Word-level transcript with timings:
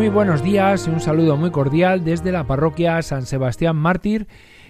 Muy 0.00 0.08
buenos 0.08 0.42
días 0.42 0.86
y 0.86 0.90
un 0.90 1.00
saludo 1.00 1.36
muy 1.36 1.50
cordial 1.50 2.04
desde 2.04 2.32
la 2.32 2.46
parroquia 2.46 3.02
San 3.02 3.26
Sebastián 3.26 3.76
Mártir 3.76 4.28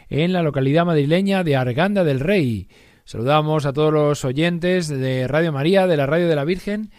en 0.09 0.33
la 0.33 0.43
localidad 0.43 0.85
madrileña 0.85 1.45
de 1.45 1.55
Arganda 1.55 2.03
del 2.03 2.19
Rey. 2.19 2.69
Saludamos 3.05 3.65
a 3.65 3.73
todos 3.73 3.93
los 3.93 4.25
oyentes 4.25 4.89
de 4.89 5.29
Radio 5.29 5.53
María, 5.53 5.87
de 5.87 5.97
la 5.97 6.07
Radio 6.07 6.27
de 6.27 6.35
la 6.35 6.45
Virgen, 6.45 6.91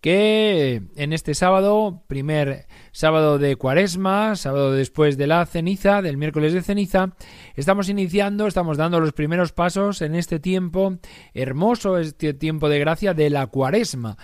que 0.00 0.82
en 0.96 1.12
este 1.12 1.34
sábado, 1.34 2.02
primer 2.08 2.66
sábado 2.90 3.38
de 3.38 3.54
Cuaresma, 3.54 4.34
sábado 4.34 4.72
después 4.72 5.16
de 5.16 5.28
la 5.28 5.46
ceniza, 5.46 6.02
del 6.02 6.16
miércoles 6.16 6.54
de 6.54 6.62
ceniza, 6.62 7.10
estamos 7.54 7.88
iniciando, 7.88 8.48
estamos 8.48 8.78
dando 8.78 8.98
los 8.98 9.12
primeros 9.12 9.52
pasos 9.52 10.02
en 10.02 10.16
este 10.16 10.40
tiempo 10.40 10.98
hermoso, 11.34 11.98
este 11.98 12.34
tiempo 12.34 12.68
de 12.68 12.80
gracia 12.80 13.14
de 13.14 13.30
la 13.30 13.46
Cuaresma 13.46 14.16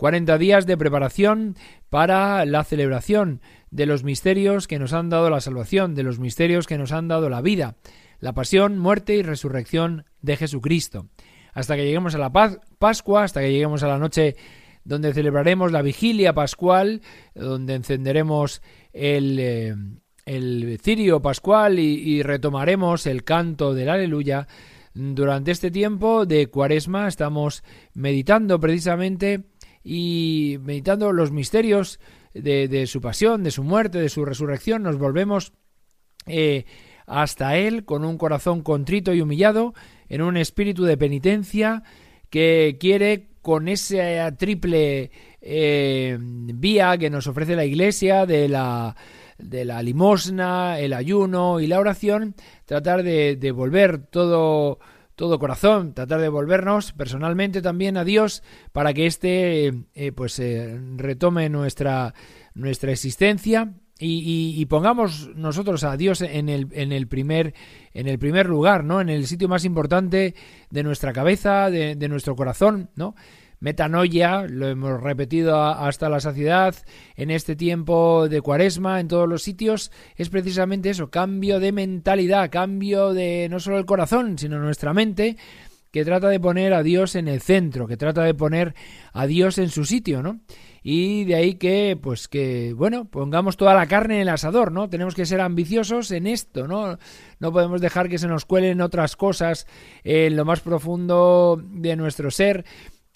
40 0.00 0.38
días 0.38 0.64
de 0.64 0.78
preparación 0.78 1.56
para 1.90 2.46
la 2.46 2.64
celebración 2.64 3.42
de 3.70 3.84
los 3.84 4.02
misterios 4.02 4.66
que 4.66 4.78
nos 4.78 4.94
han 4.94 5.10
dado 5.10 5.28
la 5.28 5.42
salvación, 5.42 5.94
de 5.94 6.04
los 6.04 6.18
misterios 6.18 6.66
que 6.66 6.78
nos 6.78 6.92
han 6.92 7.06
dado 7.06 7.28
la 7.28 7.42
vida, 7.42 7.76
la 8.18 8.32
pasión, 8.32 8.78
muerte 8.78 9.14
y 9.14 9.22
resurrección 9.22 10.06
de 10.22 10.38
Jesucristo. 10.38 11.08
Hasta 11.52 11.76
que 11.76 11.84
lleguemos 11.84 12.14
a 12.14 12.18
la 12.18 12.32
Pascua, 12.78 13.24
hasta 13.24 13.42
que 13.42 13.52
lleguemos 13.52 13.82
a 13.82 13.88
la 13.88 13.98
noche 13.98 14.36
donde 14.84 15.12
celebraremos 15.12 15.70
la 15.70 15.82
vigilia 15.82 16.32
pascual, 16.32 17.02
donde 17.34 17.74
encenderemos 17.74 18.62
el, 18.94 19.38
eh, 19.38 19.74
el 20.24 20.78
cirio 20.82 21.20
pascual 21.20 21.78
y, 21.78 21.96
y 21.96 22.22
retomaremos 22.22 23.06
el 23.06 23.22
canto 23.22 23.74
del 23.74 23.90
aleluya. 23.90 24.48
Durante 24.94 25.50
este 25.50 25.70
tiempo 25.70 26.24
de 26.24 26.46
cuaresma 26.46 27.06
estamos 27.06 27.62
meditando 27.92 28.58
precisamente 28.58 29.49
y 29.82 30.58
meditando 30.62 31.12
los 31.12 31.30
misterios 31.32 32.00
de, 32.34 32.86
su 32.86 33.00
pasión, 33.00 33.42
de 33.42 33.50
su 33.50 33.62
muerte, 33.62 33.98
de 33.98 34.08
su 34.08 34.24
resurrección, 34.24 34.82
nos 34.82 34.98
volvemos 34.98 35.52
eh, 36.26 36.64
hasta 37.06 37.56
Él 37.56 37.84
con 37.84 38.04
un 38.04 38.18
corazón 38.18 38.62
contrito 38.62 39.14
y 39.14 39.20
humillado, 39.20 39.74
en 40.08 40.22
un 40.22 40.36
espíritu 40.36 40.84
de 40.84 40.96
penitencia 40.96 41.82
que 42.30 42.76
quiere 42.78 43.28
con 43.42 43.68
esa 43.68 44.36
triple 44.36 45.10
eh, 45.40 46.18
vía 46.20 46.98
que 46.98 47.10
nos 47.10 47.26
ofrece 47.26 47.56
la 47.56 47.64
Iglesia 47.64 48.26
de 48.26 48.48
la 48.48 48.94
limosna, 49.82 50.78
el 50.78 50.92
ayuno 50.92 51.58
y 51.58 51.66
la 51.66 51.80
oración, 51.80 52.34
tratar 52.66 53.02
de, 53.02 53.36
de 53.36 53.50
volver 53.50 54.06
todo 54.06 54.78
todo 55.20 55.38
corazón, 55.38 55.92
tratar 55.92 56.18
de 56.18 56.30
volvernos 56.30 56.92
personalmente 56.92 57.60
también 57.60 57.98
a 57.98 58.04
Dios 58.04 58.42
para 58.72 58.94
que 58.94 59.04
éste 59.04 59.84
eh, 59.94 60.12
pues 60.12 60.38
eh, 60.38 60.80
retome 60.96 61.50
nuestra, 61.50 62.14
nuestra 62.54 62.90
existencia 62.90 63.74
y, 63.98 64.64
pongamos 64.64 65.28
nosotros 65.36 65.84
a 65.84 65.98
Dios 65.98 66.22
en 66.22 66.48
el, 66.48 66.68
en 66.72 66.90
el 66.90 67.06
primer 67.06 67.52
en 67.92 68.08
el 68.08 68.18
primer 68.18 68.48
lugar, 68.48 68.82
¿no? 68.82 69.02
En 69.02 69.10
el 69.10 69.26
sitio 69.26 69.46
más 69.46 69.66
importante 69.66 70.34
de 70.70 70.82
nuestra 70.82 71.12
cabeza, 71.12 71.68
de, 71.68 71.96
de 71.96 72.08
nuestro 72.08 72.34
corazón, 72.34 72.88
¿no? 72.96 73.14
Metanoia, 73.60 74.46
lo 74.48 74.68
hemos 74.68 75.00
repetido 75.02 75.62
hasta 75.62 76.08
la 76.08 76.20
saciedad 76.20 76.74
en 77.14 77.30
este 77.30 77.54
tiempo 77.56 78.28
de 78.28 78.40
cuaresma, 78.40 79.00
en 79.00 79.08
todos 79.08 79.28
los 79.28 79.42
sitios, 79.42 79.92
es 80.16 80.30
precisamente 80.30 80.90
eso, 80.90 81.10
cambio 81.10 81.60
de 81.60 81.72
mentalidad, 81.72 82.50
cambio 82.50 83.12
de 83.12 83.48
no 83.50 83.60
solo 83.60 83.78
el 83.78 83.86
corazón, 83.86 84.38
sino 84.38 84.58
nuestra 84.58 84.94
mente, 84.94 85.36
que 85.90 86.04
trata 86.04 86.28
de 86.28 86.40
poner 86.40 86.72
a 86.72 86.82
Dios 86.82 87.14
en 87.16 87.28
el 87.28 87.40
centro, 87.40 87.86
que 87.86 87.96
trata 87.96 88.22
de 88.22 88.34
poner 88.34 88.74
a 89.12 89.26
Dios 89.26 89.58
en 89.58 89.68
su 89.68 89.84
sitio, 89.84 90.22
¿no? 90.22 90.40
Y 90.82 91.24
de 91.24 91.34
ahí 91.34 91.54
que, 91.56 91.98
pues 92.00 92.26
que, 92.28 92.72
bueno, 92.74 93.04
pongamos 93.04 93.58
toda 93.58 93.74
la 93.74 93.86
carne 93.86 94.14
en 94.14 94.20
el 94.22 94.28
asador, 94.30 94.72
¿no? 94.72 94.88
Tenemos 94.88 95.14
que 95.14 95.26
ser 95.26 95.40
ambiciosos 95.40 96.10
en 96.12 96.26
esto, 96.26 96.66
¿no? 96.66 96.98
No 97.38 97.52
podemos 97.52 97.82
dejar 97.82 98.08
que 98.08 98.18
se 98.18 98.28
nos 98.28 98.46
cuelen 98.46 98.80
otras 98.80 99.16
cosas 99.16 99.66
en 100.04 100.36
lo 100.36 100.46
más 100.46 100.60
profundo 100.60 101.60
de 101.62 101.96
nuestro 101.96 102.30
ser 102.30 102.64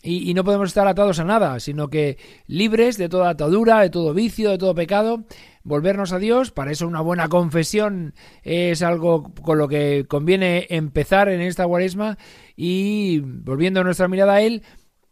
y, 0.04 0.34
no 0.34 0.44
podemos 0.44 0.68
estar 0.68 0.86
atados 0.86 1.18
a 1.18 1.24
nada, 1.24 1.58
sino 1.60 1.88
que 1.88 2.18
libres 2.46 2.98
de 2.98 3.08
toda 3.08 3.30
atadura, 3.30 3.80
de 3.80 3.88
todo 3.88 4.12
vicio, 4.12 4.50
de 4.50 4.58
todo 4.58 4.74
pecado, 4.74 5.24
volvernos 5.62 6.12
a 6.12 6.18
Dios. 6.18 6.50
Para 6.50 6.72
eso 6.72 6.86
una 6.86 7.00
buena 7.00 7.28
confesión 7.28 8.14
es 8.42 8.82
algo 8.82 9.32
con 9.42 9.56
lo 9.56 9.66
que 9.66 10.04
conviene 10.06 10.66
empezar 10.68 11.30
en 11.30 11.40
esta 11.40 11.66
cuaresma 11.66 12.18
y 12.54 13.20
volviendo 13.20 13.82
nuestra 13.82 14.06
mirada 14.06 14.34
a 14.34 14.42
Él, 14.42 14.62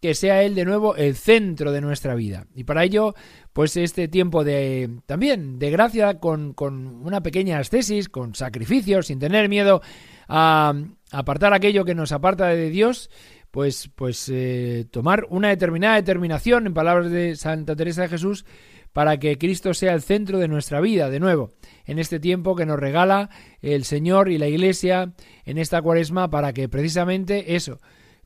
que 0.03 0.15
sea 0.15 0.43
Él 0.43 0.55
de 0.55 0.67
nuevo 0.67 0.95
el 0.95 1.17
centro 1.17 1.73
de 1.73 1.81
nuestra 1.81 2.15
vida. 2.15 2.47
Y 2.55 2.65
para 2.65 2.85
ello, 2.85 3.15
pues 3.55 3.79
este 3.79 4.09
tiempo 4.09 4.45
de 4.45 4.91
también 5.07 5.59
de 5.59 5.71
gracia 5.71 6.21
con, 6.21 6.53
con 6.53 6.87
una 7.03 7.23
pequeña 7.23 7.59
ascesis, 7.59 8.11
con 8.11 8.35
sacrificios, 8.35 9.07
sin 9.07 9.19
tener 9.19 9.49
miedo 9.49 9.81
a 10.29 10.75
apartar 11.11 11.55
aquello 11.55 11.87
que 11.87 11.95
nos 11.95 12.13
aparta 12.13 12.49
de 12.49 12.69
Dios, 12.69 13.11
pues, 13.53 13.91
pues 13.95 14.29
eh, 14.33 14.87
tomar 14.91 15.27
una 15.29 15.51
determinada 15.51 15.97
determinación, 15.97 16.67
en 16.67 16.75
palabras 16.75 17.11
de 17.11 17.37
Santa 17.37 17.77
Teresa 17.77 18.03
de 18.03 18.09
Jesús, 18.09 18.47
para 18.95 19.19
que 19.19 19.37
Cristo 19.39 19.75
sea 19.75 19.93
el 19.93 20.03
centro 20.03 20.39
de 20.39 20.49
nuestra 20.49 20.81
vida, 20.81 21.11
de 21.11 21.21
nuevo, 21.21 21.51
en 21.85 21.99
este 21.99 22.19
tiempo 22.19 22.57
que 22.57 22.65
nos 22.65 22.81
regala 22.81 23.29
el 23.61 23.85
Señor 23.85 24.31
y 24.31 24.39
la 24.39 24.49
Iglesia 24.49 25.13
en 25.45 25.59
esta 25.59 25.83
cuaresma, 25.83 26.31
para 26.31 26.55
que 26.55 26.69
precisamente 26.71 27.55
eso, 27.55 27.79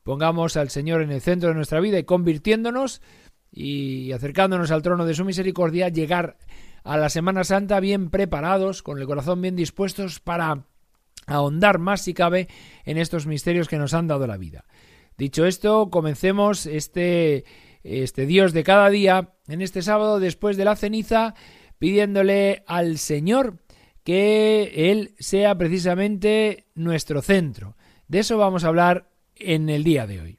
pongamos 0.05 0.57
al 0.57 0.71
Señor 0.71 1.03
en 1.03 1.11
el 1.11 1.21
centro 1.21 1.49
de 1.49 1.57
nuestra 1.57 1.81
vida 1.81 1.99
y 1.99 2.05
convirtiéndonos 2.05 3.03
y 3.51 4.13
acercándonos 4.13 4.71
al 4.71 4.83
trono 4.83 5.07
de 5.07 5.15
su 5.15 5.25
misericordia, 5.25 5.89
llegar 5.89 6.37
a 6.85 6.97
la 6.97 7.09
Semana 7.09 7.43
Santa 7.43 7.81
bien 7.81 8.11
preparados, 8.11 8.85
con 8.85 9.01
el 9.01 9.07
corazón 9.07 9.43
bien 9.43 9.57
dispuestos 9.57 10.21
para 10.21 10.67
ahondar 11.27 11.81
más 11.81 12.03
si 12.03 12.15
cabe 12.15 12.47
en 12.85 12.97
estos 12.99 13.27
misterios 13.27 13.67
que 13.67 13.79
nos 13.79 13.93
han 13.93 14.07
dado 14.07 14.29
la 14.29 14.37
vida. 14.37 14.65
Dicho 15.19 15.47
esto, 15.47 15.91
comencemos 15.91 16.67
este, 16.67 17.45
este 17.83 18.27
Dios 18.27 18.53
de 18.53 18.65
cada 18.65 18.91
día 18.91 19.35
en 19.49 19.63
este 19.63 19.83
sábado 19.83 20.21
después 20.21 20.57
de 20.57 20.65
la 20.65 20.77
ceniza, 20.77 21.35
pidiéndole 21.79 22.65
al 22.67 22.99
Señor 22.99 23.59
que 24.05 24.91
Él 24.91 25.15
sea 25.19 25.57
precisamente 25.57 26.67
nuestro 26.75 27.23
centro. 27.23 27.77
De 28.09 28.21
eso 28.21 28.39
vamos 28.39 28.65
a 28.65 28.69
hablar 28.69 29.11
en 29.35 29.69
el 29.69 29.85
día 29.85 30.07
de 30.07 30.21
hoy. 30.21 30.39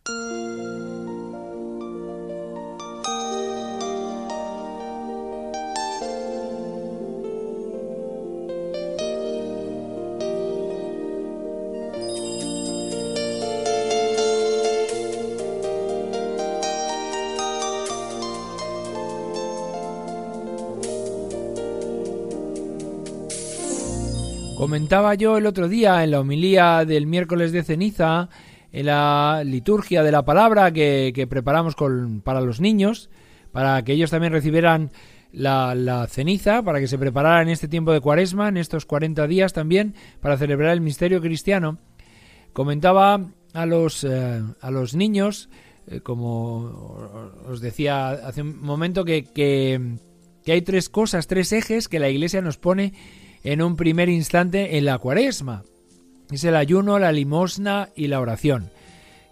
Comentaba 24.67 25.15
yo 25.15 25.37
el 25.37 25.45
otro 25.45 25.69
día 25.69 26.03
en 26.03 26.11
la 26.11 26.19
homilía 26.19 26.83
del 26.83 27.07
miércoles 27.07 27.53
de 27.53 27.63
ceniza, 27.63 28.27
en 28.73 28.87
la 28.87 29.43
liturgia 29.45 30.03
de 30.03 30.11
la 30.11 30.25
palabra 30.25 30.73
que, 30.73 31.25
preparamos 31.29 31.73
con, 31.73 32.19
para 32.19 32.41
los 32.41 32.59
niños, 32.59 33.09
para 33.53 33.81
que 33.85 33.93
ellos 33.93 34.11
también 34.11 34.33
recibieran 34.33 34.91
la, 35.31 36.05
ceniza, 36.09 36.63
para 36.63 36.81
que 36.81 36.89
se 36.89 36.97
prepararan 36.97 37.43
en 37.43 37.53
este 37.53 37.69
tiempo 37.69 37.93
de 37.93 38.01
cuaresma, 38.01 38.49
en 38.49 38.57
estos 38.57 38.85
40 38.85 39.25
días 39.27 39.53
también, 39.53 39.95
para 40.19 40.35
celebrar 40.35 40.73
el 40.73 40.81
misterio 40.81 41.21
cristiano. 41.21 41.77
Comentaba 42.51 43.21
a 43.53 43.65
los, 43.65 44.03
eh, 44.03 44.43
a 44.59 44.69
los 44.69 44.95
niños 44.95 45.47
eh, 45.87 46.01
como 46.01 47.31
os 47.47 47.61
decía 47.61 48.09
hace 48.09 48.41
un 48.41 48.61
momento, 48.61 49.05
que, 49.05 49.23
que, 49.23 49.95
que 50.43 50.51
hay 50.51 50.61
tres 50.61 50.89
cosas, 50.89 51.27
tres 51.27 51.53
ejes 51.53 51.87
que 51.87 51.99
la 51.99 52.09
Iglesia 52.09 52.41
nos 52.41 52.57
pone 52.57 52.91
en 53.43 53.61
un 53.61 53.75
primer 53.75 54.09
instante 54.09 54.77
en 54.77 54.85
la 54.85 54.97
cuaresma. 54.97 55.63
Es 56.31 56.43
el 56.43 56.55
ayuno, 56.55 56.99
la 56.99 57.11
limosna 57.11 57.89
y 57.95 58.07
la 58.07 58.19
oración. 58.19 58.69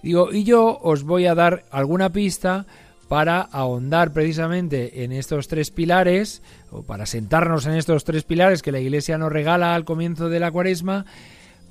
Digo, 0.02 0.32
y 0.32 0.44
yo 0.44 0.78
os 0.82 1.04
voy 1.04 1.26
a 1.26 1.36
dar 1.36 1.66
alguna 1.72 2.12
pista 2.12 2.66
para 3.08 3.42
ahondar 3.42 4.14
precisamente 4.14 5.04
en 5.04 5.12
estos 5.12 5.48
tres 5.48 5.72
pilares, 5.72 6.42
o 6.72 6.84
para 6.84 7.06
sentarnos 7.06 7.66
en 7.66 7.74
estos 7.74 8.04
tres 8.04 8.24
pilares 8.24 8.62
que 8.62 8.72
la 8.72 8.80
Iglesia 8.80 9.18
nos 9.18 9.32
regala 9.32 9.76
al 9.76 9.86
comienzo 9.86 10.30
de 10.30 10.40
la 10.40 10.52
cuaresma, 10.52 11.06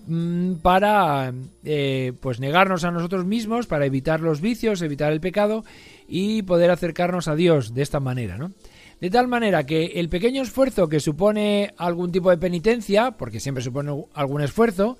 mm, 0.06 0.54
para 0.56 1.32
eh, 1.64 2.12
pues 2.20 2.38
negarnos 2.38 2.84
a 2.84 2.90
nosotros 2.90 3.24
mismos, 3.24 3.66
para 3.66 3.86
evitar 3.86 4.20
los 4.20 4.40
vicios, 4.40 4.82
evitar 4.82 5.12
el 5.12 5.20
pecado 5.20 5.64
y 6.06 6.42
poder 6.42 6.70
acercarnos 6.70 7.26
a 7.28 7.34
Dios 7.34 7.74
de 7.74 7.82
esta 7.82 8.00
manera, 8.00 8.36
¿no? 8.38 8.52
De 9.00 9.10
tal 9.10 9.28
manera 9.28 9.64
que 9.64 9.84
el 9.96 10.08
pequeño 10.08 10.42
esfuerzo 10.42 10.88
que 10.88 11.00
supone 11.00 11.74
algún 11.76 12.12
tipo 12.12 12.30
de 12.30 12.38
penitencia, 12.38 13.10
porque 13.12 13.40
siempre 13.40 13.62
supone 13.62 14.04
algún 14.14 14.40
esfuerzo, 14.42 14.96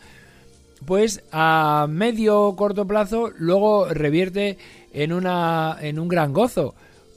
pues 0.85 1.23
a 1.33 1.87
medio 1.89 2.55
corto 2.57 2.87
plazo 2.87 3.31
luego 3.39 3.87
revierte 3.89 4.59
en 4.93 5.13
una 5.13 5.79
en 5.81 5.99
un 5.99 6.09
gran 6.09 6.33
gozo 6.33 6.75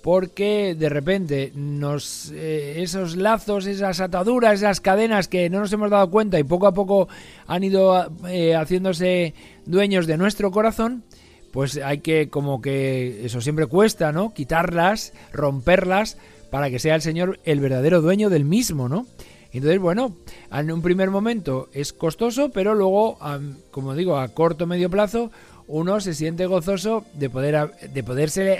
porque 0.07 0.73
de 0.73 0.87
repente 0.87 1.51
nos 1.53 2.31
eh, 2.31 2.81
esos 2.81 3.17
lazos, 3.17 3.65
esas 3.65 3.99
ataduras, 3.99 4.53
esas 4.53 4.79
cadenas 4.79 5.27
que 5.27 5.49
no 5.49 5.59
nos 5.59 5.73
hemos 5.73 5.89
dado 5.89 6.09
cuenta 6.09 6.39
y 6.39 6.43
poco 6.43 6.67
a 6.67 6.73
poco 6.73 7.09
han 7.45 7.63
ido 7.65 8.09
eh, 8.29 8.55
haciéndose 8.55 9.33
dueños 9.65 10.07
de 10.07 10.17
nuestro 10.17 10.49
corazón, 10.51 11.03
pues 11.51 11.75
hay 11.77 11.99
que 11.99 12.29
como 12.29 12.61
que 12.61 13.25
eso 13.25 13.41
siempre 13.41 13.65
cuesta, 13.65 14.13
¿no? 14.13 14.33
Quitarlas, 14.33 15.11
romperlas 15.33 16.17
para 16.49 16.69
que 16.69 16.79
sea 16.79 16.95
el 16.95 17.01
Señor 17.01 17.39
el 17.43 17.59
verdadero 17.59 18.01
dueño 18.01 18.29
del 18.29 18.45
mismo, 18.45 18.89
¿no? 18.89 19.05
Entonces, 19.51 19.79
bueno, 19.79 20.15
en 20.51 20.71
un 20.71 20.81
primer 20.81 21.09
momento 21.09 21.69
es 21.73 21.93
costoso, 21.93 22.49
pero 22.49 22.75
luego, 22.75 23.17
como 23.71 23.95
digo, 23.95 24.17
a 24.17 24.27
corto 24.29 24.67
medio 24.67 24.89
plazo, 24.89 25.31
uno 25.67 25.99
se 25.99 26.13
siente 26.13 26.45
gozoso 26.45 27.05
de 27.13 27.29
poder 27.29 27.71
de 27.93 28.03
poderse 28.03 28.59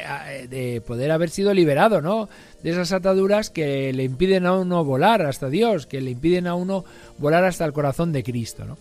de 0.50 0.82
poder 0.86 1.12
haber 1.12 1.30
sido 1.30 1.54
liberado, 1.54 2.02
¿no? 2.02 2.30
De 2.64 2.72
esas 2.72 2.92
ataduras 2.92 3.50
que 3.50 3.94
le 3.94 4.04
impiden 4.04 4.46
a 4.46 4.54
uno 4.54 4.84
volar 4.84 5.22
hasta 5.22 5.50
Dios, 5.50 5.86
que 5.86 6.02
le 6.02 6.12
impiden 6.12 6.48
a 6.48 6.56
uno 6.56 6.84
volar 7.18 7.44
hasta 7.44 7.66
el 7.66 7.74
corazón 7.74 8.12
de 8.12 8.24
Cristo, 8.24 8.66
¿no? 8.66 8.78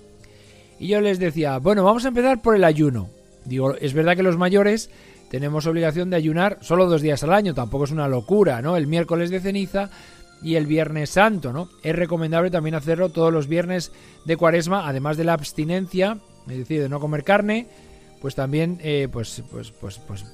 Y 0.79 0.89
yo 0.89 1.01
les 1.01 1.19
decía, 1.19 1.59
bueno, 1.59 1.85
vamos 1.85 2.05
a 2.05 2.09
empezar 2.09 2.43
por 2.43 2.55
el 2.55 2.65
ayuno. 2.65 3.09
Digo, 3.45 3.75
es 3.77 3.95
verdad 3.95 4.17
que 4.17 4.23
los 4.23 4.37
mayores 4.37 4.91
tenemos 5.31 5.67
obligación 5.67 6.11
de 6.11 6.17
ayunar 6.17 6.59
solo 6.61 6.87
dos 6.87 7.03
días 7.03 7.23
al 7.23 7.33
año, 7.33 7.55
tampoco 7.55 7.85
es 7.85 7.91
una 7.91 8.09
locura, 8.09 8.63
¿no? 8.63 8.77
El 8.77 8.87
miércoles 8.87 9.31
de 9.31 9.41
ceniza 9.41 9.91
y 10.43 10.55
el 10.55 10.67
Viernes 10.67 11.11
Santo, 11.11 11.53
¿no? 11.53 11.69
Es 11.83 11.97
recomendable 11.97 12.51
también 12.51 12.75
hacerlo 12.75 13.09
todos 13.09 13.33
los 13.33 13.49
viernes 13.49 13.93
de 14.25 14.37
Cuaresma, 14.37 14.89
además 14.89 15.17
de 15.17 15.25
la 15.25 15.33
abstinencia, 15.33 16.19
es 16.49 16.59
decir, 16.59 16.83
de 16.83 16.89
no 16.89 17.01
comer 17.01 17.25
carne, 17.25 17.67
pues 18.21 18.35
también, 18.35 18.79
eh, 18.83 19.09
pues, 19.11 19.43
pues, 19.51 19.73
pues, 19.73 19.99
pues 19.99 20.25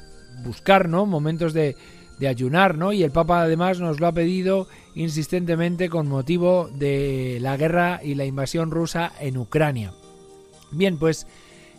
buscar, 0.44 0.88
¿no? 0.88 1.06
Momentos 1.06 1.52
de, 1.52 1.76
de 2.18 2.28
ayunar, 2.28 2.76
¿no? 2.76 2.92
Y 2.92 3.02
el 3.02 3.10
Papa 3.10 3.42
además 3.42 3.80
nos 3.80 4.00
lo 4.00 4.06
ha 4.06 4.12
pedido 4.12 4.68
insistentemente 4.94 5.88
con 5.88 6.08
motivo 6.08 6.68
de 6.72 7.38
la 7.40 7.56
guerra 7.56 8.00
y 8.02 8.14
la 8.14 8.24
invasión 8.24 8.70
rusa 8.70 9.12
en 9.20 9.38
Ucrania. 9.38 9.92
Bien, 10.70 10.98
pues 10.98 11.26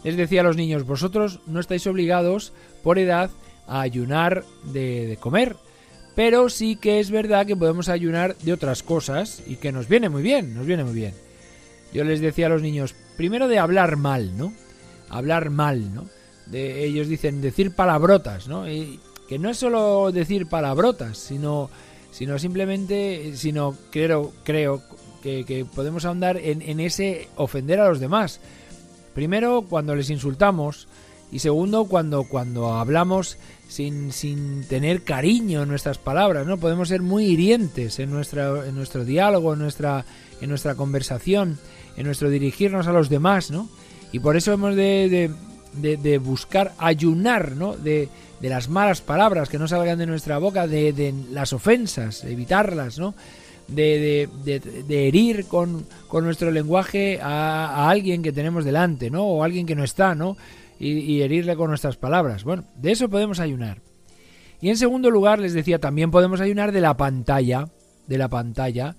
les 0.04 0.18
decía 0.18 0.42
a 0.42 0.44
los 0.44 0.58
niños, 0.58 0.86
vosotros 0.86 1.40
no 1.48 1.60
estáis 1.60 1.88
obligados 1.88 2.54
por 2.84 3.00
edad 3.00 3.30
a 3.68 3.82
ayunar 3.82 4.44
de, 4.66 5.18
comer, 5.20 5.56
pero 6.16 6.50
sí 6.50 6.76
que 6.76 7.00
es 7.00 7.10
verdad 7.10 7.46
que 7.46 7.56
podemos 7.56 7.90
ayunar 7.90 8.36
de 8.38 8.54
otras 8.54 8.84
cosas 8.84 9.42
y 9.48 9.56
que 9.56 9.72
nos 9.72 9.88
viene 9.88 10.10
muy 10.10 10.22
bien, 10.22 10.54
nos 10.54 10.66
viene 10.66 10.84
muy 10.84 10.94
bien. 10.94 11.14
Yo 11.94 12.04
les 12.04 12.22
decía 12.22 12.48
a 12.48 12.50
los 12.50 12.62
niños, 12.62 12.96
primero 13.18 13.48
de 13.48 13.60
hablar 13.60 13.96
mal, 13.96 14.38
¿no? 14.38 14.54
Hablar 15.10 15.50
mal, 15.50 15.94
¿no? 15.94 16.06
De, 16.48 16.84
ellos 16.84 17.08
dicen 17.08 17.42
decir 17.42 17.76
palabrotas, 17.76 18.48
¿no? 18.48 18.70
Y 18.70 19.00
que 19.30 19.40
no 19.40 19.50
es 19.50 19.58
solo 19.58 20.12
decir 20.12 20.48
palabrotas, 20.48 21.18
sino, 21.18 21.70
sino 22.12 22.38
simplemente, 22.40 23.34
sino 23.36 23.78
creo, 23.92 24.34
creo 24.44 24.84
que, 25.22 25.46
que 25.46 25.66
podemos 25.66 26.04
ahondar 26.04 26.38
en, 26.38 26.62
en 26.62 26.80
ese 26.80 27.30
ofender 27.36 27.80
a 27.80 27.88
los 27.88 28.00
demás. 28.00 28.42
Primero, 29.14 29.64
cuando 29.70 29.96
les 29.96 30.10
insultamos, 30.10 30.88
y 31.34 31.40
segundo, 31.40 31.86
cuando, 31.86 32.26
cuando 32.26 32.74
hablamos 32.74 33.38
sin, 33.68 34.12
sin 34.12 34.64
tener 34.66 35.02
cariño 35.02 35.64
en 35.64 35.70
nuestras 35.70 35.98
palabras, 35.98 36.46
¿no? 36.46 36.58
Podemos 36.58 36.90
ser 36.90 37.02
muy 37.02 37.26
hirientes 37.26 37.98
en, 37.98 38.12
nuestra, 38.12 38.68
en 38.68 38.76
nuestro 38.76 39.04
diálogo, 39.04 39.54
en 39.54 39.60
nuestra, 39.60 40.06
en 40.42 40.50
nuestra 40.50 40.76
conversación, 40.76 41.58
en 41.98 42.06
nuestro 42.06 42.30
dirigirnos 42.30 42.86
a 42.86 42.92
los 42.92 43.10
demás, 43.10 43.50
¿no? 43.50 43.68
Y 44.12 44.20
por 44.20 44.38
eso 44.38 44.54
hemos 44.54 44.76
de, 44.76 45.32
de, 45.74 46.18
buscar 46.20 46.74
ayunar, 46.78 47.54
¿no? 47.54 47.76
De, 47.76 48.10
de 48.40 48.50
las 48.50 48.70
malas 48.70 49.02
palabras 49.02 49.50
que 49.50 49.58
no 49.58 49.68
salgan 49.68 49.98
de 49.98 50.06
nuestra 50.06 50.38
boca, 50.38 50.68
de, 50.68 50.94
de 50.94 51.16
las 51.32 51.52
ofensas, 51.52 52.24
evitarlas, 52.26 53.00
¿no? 53.00 53.16
De, 53.68 54.30
de, 54.44 54.60
de, 54.60 55.08
herir 55.08 55.46
con, 55.46 55.86
con 56.08 56.26
nuestro 56.26 56.52
lenguaje 56.52 57.20
a, 57.22 57.90
alguien 57.90 58.22
que 58.22 58.32
tenemos 58.32 58.66
delante, 58.66 59.10
¿no? 59.10 59.24
O 59.24 59.44
alguien 59.44 59.66
que 59.66 59.74
no 59.74 59.84
está, 59.84 60.16
¿no? 60.16 60.38
y, 60.80 61.22
herirle 61.22 61.56
con 61.56 61.70
nuestras 61.70 61.98
palabras. 61.98 62.44
Bueno, 62.44 62.66
de 62.76 62.92
eso 62.92 63.10
podemos 63.10 63.40
ayunar. 63.40 63.82
Y 64.62 64.70
en 64.70 64.78
segundo 64.78 65.10
lugar, 65.10 65.40
les 65.40 65.54
decía, 65.54 65.80
también 65.80 66.12
podemos 66.12 66.42
ayunar 66.42 66.72
de 66.72 66.82
la 66.82 66.96
pantalla, 66.96 67.68
de 68.08 68.18
la 68.18 68.30
pantalla. 68.30 68.96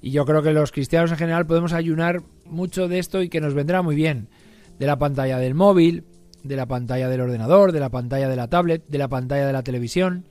Y 0.00 0.10
yo 0.10 0.24
creo 0.24 0.42
que 0.42 0.52
los 0.52 0.72
cristianos 0.72 1.10
en 1.10 1.18
general 1.18 1.46
podemos 1.46 1.72
ayunar 1.72 2.22
mucho 2.44 2.88
de 2.88 2.98
esto 2.98 3.22
y 3.22 3.28
que 3.28 3.40
nos 3.40 3.54
vendrá 3.54 3.82
muy 3.82 3.96
bien. 3.96 4.28
De 4.78 4.86
la 4.86 4.98
pantalla 4.98 5.38
del 5.38 5.54
móvil, 5.54 6.04
de 6.42 6.56
la 6.56 6.66
pantalla 6.66 7.08
del 7.08 7.20
ordenador, 7.20 7.72
de 7.72 7.80
la 7.80 7.90
pantalla 7.90 8.28
de 8.28 8.36
la 8.36 8.48
tablet, 8.48 8.82
de 8.88 8.98
la 8.98 9.08
pantalla 9.08 9.46
de 9.46 9.52
la 9.52 9.62
televisión. 9.62 10.24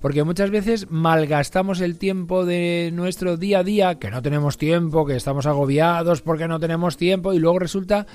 Porque 0.00 0.24
muchas 0.24 0.50
veces 0.50 0.90
malgastamos 0.90 1.80
el 1.80 1.98
tiempo 1.98 2.44
de 2.44 2.90
nuestro 2.92 3.36
día 3.36 3.60
a 3.60 3.64
día, 3.64 3.98
que 3.98 4.10
no 4.10 4.22
tenemos 4.22 4.58
tiempo, 4.58 5.06
que 5.06 5.16
estamos 5.16 5.46
agobiados 5.46 6.22
porque 6.22 6.48
no 6.48 6.60
tenemos 6.60 6.96
tiempo 6.96 7.32
y 7.32 7.38
luego 7.38 7.58
resulta 7.58 8.06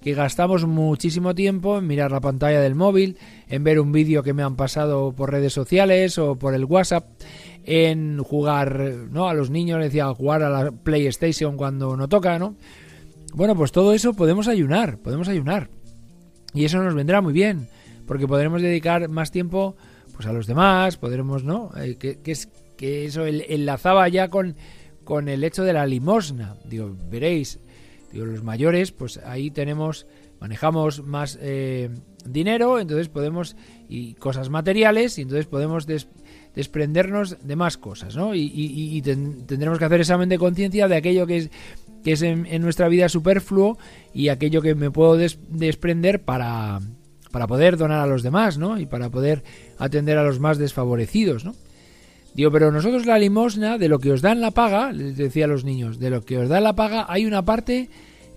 que 0.00 0.14
gastamos 0.14 0.66
muchísimo 0.66 1.34
tiempo 1.34 1.78
en 1.78 1.86
mirar 1.86 2.12
la 2.12 2.20
pantalla 2.20 2.60
del 2.60 2.74
móvil, 2.74 3.18
en 3.48 3.64
ver 3.64 3.80
un 3.80 3.92
vídeo 3.92 4.22
que 4.22 4.34
me 4.34 4.42
han 4.42 4.56
pasado 4.56 5.12
por 5.12 5.30
redes 5.30 5.52
sociales 5.52 6.16
o 6.18 6.36
por 6.36 6.54
el 6.54 6.64
WhatsApp, 6.64 7.06
en 7.64 8.22
jugar, 8.22 8.78
¿no? 9.10 9.28
A 9.28 9.34
los 9.34 9.50
niños 9.50 9.80
les 9.80 9.88
decía 9.88 10.06
jugar 10.14 10.42
a 10.42 10.50
la 10.50 10.70
PlayStation 10.70 11.56
cuando 11.56 11.96
no 11.96 12.08
toca, 12.08 12.38
¿no? 12.38 12.54
Bueno, 13.34 13.56
pues 13.56 13.72
todo 13.72 13.92
eso 13.92 14.14
podemos 14.14 14.48
ayunar, 14.48 14.98
podemos 14.98 15.28
ayunar. 15.28 15.68
Y 16.54 16.64
eso 16.64 16.82
nos 16.82 16.94
vendrá 16.94 17.20
muy 17.20 17.32
bien, 17.32 17.68
porque 18.06 18.28
podremos 18.28 18.62
dedicar 18.62 19.08
más 19.08 19.32
tiempo 19.32 19.76
pues 20.16 20.26
a 20.26 20.32
los 20.32 20.46
demás, 20.46 20.96
podremos, 20.96 21.44
¿no? 21.44 21.70
Eh, 21.76 21.96
que, 21.96 22.18
es 22.24 22.48
que 22.76 23.04
eso 23.04 23.24
enlazaba 23.26 24.08
ya 24.08 24.28
con 24.28 24.56
con 25.06 25.28
el 25.28 25.44
hecho 25.44 25.62
de 25.62 25.72
la 25.72 25.86
limosna. 25.86 26.56
Digo, 26.66 26.94
veréis, 27.08 27.60
los 28.12 28.42
mayores, 28.42 28.92
pues 28.92 29.18
ahí 29.24 29.50
tenemos, 29.50 30.06
manejamos 30.40 31.02
más 31.02 31.38
eh, 31.40 31.88
dinero, 32.26 32.78
entonces 32.80 33.08
podemos, 33.08 33.56
y 33.88 34.14
cosas 34.14 34.50
materiales, 34.50 35.16
y 35.18 35.22
entonces 35.22 35.46
podemos 35.46 35.86
desprendernos 36.54 37.46
de 37.46 37.56
más 37.56 37.78
cosas, 37.78 38.16
¿no? 38.16 38.34
Y, 38.34 39.00
tendremos 39.02 39.78
que 39.78 39.84
hacer 39.84 40.00
examen 40.00 40.28
de 40.28 40.38
conciencia 40.38 40.88
de 40.88 40.96
aquello 40.96 41.26
que 41.26 41.36
es, 41.36 41.50
que 42.02 42.12
es 42.12 42.22
en, 42.22 42.60
nuestra 42.60 42.88
vida 42.88 43.08
superfluo 43.08 43.78
y 44.12 44.28
aquello 44.28 44.60
que 44.60 44.74
me 44.74 44.90
puedo 44.90 45.16
desprender 45.16 46.24
para, 46.24 46.80
para 47.30 47.46
poder 47.46 47.76
donar 47.76 48.00
a 48.00 48.06
los 48.06 48.22
demás, 48.22 48.58
¿no? 48.58 48.78
Y 48.78 48.86
para 48.86 49.10
poder 49.10 49.42
atender 49.78 50.18
a 50.18 50.24
los 50.24 50.40
más 50.40 50.58
desfavorecidos, 50.58 51.44
¿no? 51.44 51.54
Digo, 52.34 52.50
pero 52.50 52.70
nosotros 52.70 53.06
la 53.06 53.18
limosna, 53.18 53.78
de 53.78 53.88
lo 53.88 53.98
que 53.98 54.12
os 54.12 54.20
dan 54.20 54.42
la 54.42 54.50
paga, 54.50 54.92
les 54.92 55.16
decía 55.16 55.46
a 55.46 55.48
los 55.48 55.64
niños, 55.64 55.98
de 55.98 56.10
lo 56.10 56.22
que 56.22 56.36
os 56.38 56.50
dan 56.50 56.64
la 56.64 56.74
paga, 56.74 57.06
hay 57.08 57.24
una 57.24 57.42
parte 57.42 57.88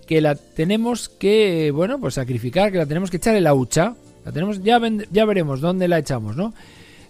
que 0.06 0.20
la 0.20 0.34
tenemos 0.34 1.08
que, 1.08 1.70
bueno, 1.70 2.00
pues 2.00 2.14
sacrificar, 2.14 2.72
que 2.72 2.78
la 2.78 2.86
tenemos 2.86 3.10
que 3.10 3.18
echar 3.18 3.36
en 3.36 3.44
la 3.44 3.54
hucha. 3.54 3.94
La 4.24 4.32
tenemos, 4.32 4.62
ya, 4.62 4.80
ya 5.12 5.24
veremos 5.24 5.60
dónde 5.60 5.86
la 5.86 5.98
echamos, 5.98 6.34
¿no? 6.34 6.52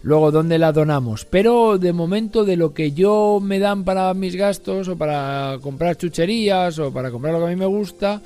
Luego 0.02 0.30
dónde 0.30 0.58
la 0.58 0.72
donamos. 0.72 1.25
Pero 1.25 1.78
de 1.78 1.92
momento 1.92 2.44
de 2.44 2.56
lo 2.56 2.75
que 2.75 2.92
yo 2.92 3.40
me 3.42 3.58
dan 3.58 3.84
para 3.84 4.12
mis 4.12 4.37
gastos 4.37 4.88
o 4.88 4.96
para 4.96 5.58
comprar 5.62 5.96
chucherías 5.96 6.78
o 6.78 6.92
para 6.92 7.10
comprar 7.10 7.32
lo 7.32 7.40
que 7.40 7.46
a 7.46 7.49
mí 7.50 7.56
me 7.56 7.66
gusta, 7.66 8.20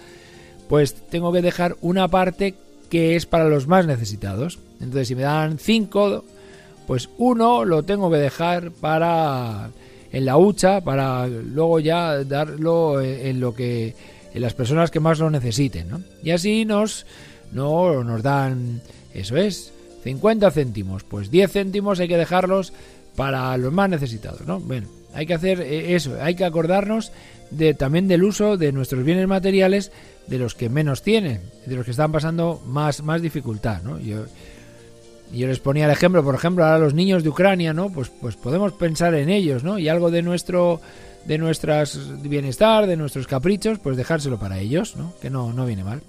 pues 0.69 0.95
tengo 1.09 1.33
que 1.33 1.43
dejar 1.43 1.77
una 1.81 2.09
parte 2.09 2.55
que 2.95 3.17
es 3.17 3.27
para 3.27 3.49
los 3.49 3.67
más 3.67 3.89
necesitados. 3.89 4.61
Entonces 4.81 5.09
si 5.09 5.17
me 5.17 5.23
dan 5.23 5.59
cinco 5.59 6.25
pues 6.87 7.11
uno 7.19 7.65
lo 7.65 7.83
tengo 7.83 8.09
que 8.09 8.19
dejar 8.19 8.71
para 8.71 9.71
en 10.13 10.25
la 10.25 10.37
hucha 10.37 10.81
para 10.81 11.27
luego 11.27 11.81
ya 11.81 12.23
darlo 12.23 13.01
en 13.01 13.41
lo 13.41 13.53
que 13.53 13.97
en 14.33 14.41
las 14.41 14.55
personas 14.55 14.93
que 14.93 15.01
más 15.01 15.19
lo 15.19 15.29
necesiten 15.29 15.89
¿no? 15.89 16.03
y 16.23 16.31
así 16.31 16.65
nos 16.65 17.05
no 17.51 18.05
nos 18.05 18.23
dan 18.23 18.81
eso 19.13 19.37
es 19.37 19.73
50 20.05 20.53
céntimos, 20.53 21.03
pues 21.03 21.33
10 21.33 21.51
céntimos 21.51 21.99
hay 21.99 22.07
que 22.07 22.17
dejarlos 22.17 22.73
para 23.17 23.57
los 23.57 23.73
más 23.73 23.91
necesitados, 23.91 24.47
¿no? 24.47 24.61
Bueno, 24.61 24.87
hay 25.15 25.27
que 25.27 25.35
hacer 25.35 25.61
eh, 25.61 25.97
eso, 25.97 26.17
hay 26.21 26.37
que 26.37 26.45
acordarnos 26.45 27.11
de, 27.51 27.75
también 27.75 28.07
del 28.07 28.23
uso 28.23 28.57
de 28.57 28.71
nuestros 28.71 29.05
bienes 29.05 29.27
materiales 29.27 29.91
de 30.27 30.39
los 30.39 30.55
que 30.55 30.69
menos 30.69 31.03
tienen, 31.03 31.43
de 31.67 31.77
los 31.77 31.85
que 31.85 31.91
están 31.91 32.13
pasando 32.13 32.63
más, 32.67 33.03
más 33.03 33.21
dificultad, 33.21 33.83
¿no? 33.83 33.99
Yo, 34.01 34.25
yo 35.33 35.47
les 35.47 35.61
ponía 35.61 35.87
el 35.87 35.91
ejemplo, 35.91 36.23
por 36.23 36.35
ejemplo, 36.35 36.65
a 36.65 36.79
los 36.79 36.95
niños 36.95 37.23
de 37.23 37.29
Ucrania, 37.29 37.73
¿no? 37.73 37.91
Pues, 37.91 38.11
pues 38.21 38.37
podemos 38.37 38.73
pensar 38.73 39.15
en 39.15 39.29
ellos, 39.29 39.65
¿no? 39.65 39.79
Y 39.79 39.89
algo 39.89 40.11
de 40.11 40.23
nuestro 40.23 40.81
de 41.27 41.39
nuestras 41.39 41.99
bienestar, 42.23 42.87
de 42.87 42.97
nuestros 42.97 43.27
caprichos, 43.27 43.79
pues 43.79 43.97
dejárselo 43.97 44.39
para 44.39 44.59
ellos, 44.59 44.97
¿no? 44.97 45.15
Que 45.21 45.31
no, 45.31 45.53
no 45.53 45.67
viene 45.67 45.85
mal. 45.85 46.03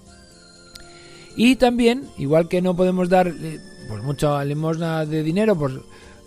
Y 1.38 1.56
también, 1.56 2.04
igual 2.18 2.48
que 2.48 2.62
no 2.62 2.76
podemos 2.76 3.10
dar 3.10 3.28
eh, 3.28 3.60
pues 3.88 4.04
mucha 4.04 4.44
limosna 4.44 5.06
de 5.06 5.24
dinero, 5.24 5.58
pues 5.58 5.74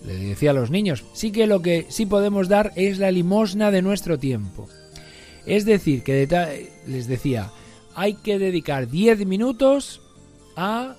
le 0.06 0.14
decía 0.14 0.50
a 0.50 0.54
los 0.54 0.70
niños, 0.70 1.04
sí 1.12 1.32
que 1.32 1.46
lo 1.46 1.60
que 1.60 1.86
sí 1.88 2.06
podemos 2.06 2.48
dar 2.48 2.72
es 2.76 2.98
la 2.98 3.10
limosna 3.10 3.70
de 3.70 3.82
nuestro 3.82 4.18
tiempo. 4.18 4.68
Es 5.46 5.64
decir, 5.64 6.02
que 6.02 6.68
les 6.86 7.06
decía, 7.08 7.50
hay 7.98 8.14
que 8.14 8.38
dedicar 8.38 8.88
10 8.88 9.26
minutos 9.26 10.00
a 10.54 10.94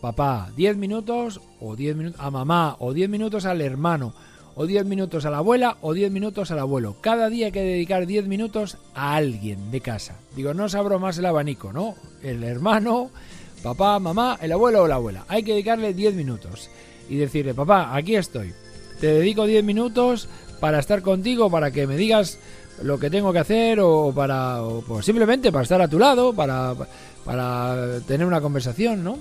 papá, 0.00 0.50
10 0.56 0.78
minutos 0.78 1.40
o 1.60 1.76
10 1.76 1.94
minutos 1.94 2.20
a 2.20 2.28
mamá 2.32 2.74
o 2.80 2.92
10 2.92 3.08
minutos 3.08 3.46
al 3.46 3.60
hermano 3.60 4.12
o 4.56 4.66
10 4.66 4.84
minutos 4.84 5.24
a 5.24 5.30
la 5.30 5.38
abuela 5.38 5.76
o 5.80 5.94
10 5.94 6.10
minutos 6.10 6.50
al 6.50 6.58
abuelo. 6.58 6.96
Cada 7.00 7.30
día 7.30 7.46
hay 7.46 7.52
que 7.52 7.62
dedicar 7.62 8.04
10 8.04 8.26
minutos 8.26 8.78
a 8.96 9.14
alguien 9.14 9.70
de 9.70 9.80
casa. 9.80 10.16
Digo, 10.34 10.52
no 10.52 10.68
se 10.68 10.76
abro 10.76 10.98
más 10.98 11.18
el 11.18 11.26
abanico, 11.26 11.72
¿no? 11.72 11.94
El 12.20 12.42
hermano, 12.42 13.12
papá, 13.62 14.00
mamá, 14.00 14.36
el 14.42 14.50
abuelo 14.50 14.82
o 14.82 14.88
la 14.88 14.96
abuela. 14.96 15.24
Hay 15.28 15.44
que 15.44 15.52
dedicarle 15.52 15.94
10 15.94 16.16
minutos 16.16 16.68
y 17.08 17.14
decirle, 17.14 17.54
papá, 17.54 17.94
aquí 17.94 18.16
estoy. 18.16 18.52
Te 19.00 19.06
dedico 19.06 19.46
10 19.46 19.62
minutos 19.62 20.28
para 20.58 20.80
estar 20.80 21.02
contigo, 21.02 21.48
para 21.48 21.70
que 21.70 21.86
me 21.86 21.96
digas 21.96 22.40
lo 22.82 22.98
que 22.98 23.10
tengo 23.10 23.32
que 23.32 23.38
hacer 23.38 23.80
o 23.80 24.12
para 24.14 24.62
o, 24.62 24.82
pues 24.82 25.04
simplemente 25.04 25.52
para 25.52 25.62
estar 25.62 25.80
a 25.80 25.88
tu 25.88 25.98
lado, 25.98 26.32
para, 26.32 26.74
para 27.24 28.00
tener 28.06 28.26
una 28.26 28.40
conversación, 28.40 29.04
¿no? 29.04 29.18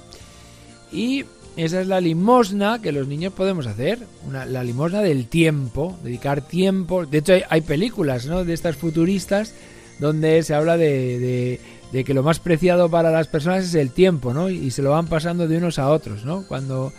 Y 0.91 1.25
esa 1.55 1.81
es 1.81 1.87
la 1.87 1.99
limosna 1.99 2.81
que 2.81 2.91
los 2.91 3.07
niños 3.07 3.33
podemos 3.33 3.67
hacer, 3.67 3.99
una, 4.25 4.45
la 4.45 4.63
limosna 4.63 5.01
del 5.01 5.27
tiempo, 5.27 5.97
dedicar 6.03 6.41
tiempo. 6.41 7.05
De 7.05 7.17
hecho, 7.17 7.33
hay, 7.49 7.61
películas 7.61 8.25
¿no? 8.27 8.45
de 8.45 8.53
estas 8.53 8.77
futuristas 8.77 9.53
donde 9.99 10.41
se 10.43 10.55
habla 10.55 10.77
de, 10.77 11.59
de, 11.91 12.03
que 12.05 12.13
lo 12.13 12.23
más 12.23 12.39
preciado 12.39 12.89
para 12.89 13.11
las 13.11 13.27
personas 13.27 13.65
es 13.65 13.75
el 13.75 13.91
tiempo, 13.91 14.33
¿no? 14.33 14.49
Y 14.49 14.71
se 14.71 14.81
lo 14.81 14.91
van 14.91 15.07
pasando 15.07 15.47
de 15.47 15.57
unos 15.57 15.79
a 15.79 15.89
otros, 15.89 16.23
¿no? 16.23 16.47
Cuando 16.47 16.93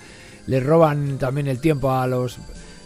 les 0.47 0.63
roban 0.63 1.17
también 1.19 1.47
el 1.47 1.61
tiempo 1.61 1.93
a 1.93 2.07
los... 2.07 2.39